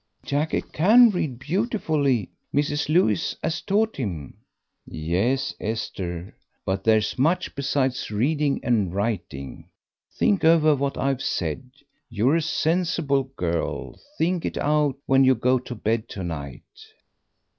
"Jackie 0.25 0.63
can 0.63 1.11
read 1.11 1.37
beautifully 1.37 2.31
Mrs. 2.51 2.89
Lewis 2.89 3.35
'as 3.43 3.61
taught 3.61 3.97
him." 3.97 4.37
"Yes, 4.83 5.53
Esther; 5.59 6.35
but 6.65 6.83
there's 6.83 7.19
much 7.19 7.53
besides 7.53 8.09
reading 8.09 8.59
and 8.63 8.95
writing. 8.95 9.69
Think 10.17 10.43
over 10.43 10.73
what 10.73 10.97
I've 10.97 11.21
said; 11.21 11.69
you're 12.09 12.37
a 12.37 12.41
sensible 12.41 13.25
girl; 13.37 13.95
think 14.17 14.43
it 14.43 14.57
out 14.57 14.95
when 15.05 15.23
you 15.23 15.35
go 15.35 15.59
to 15.59 15.75
bed 15.75 16.09
to 16.09 16.23
night." 16.23 16.63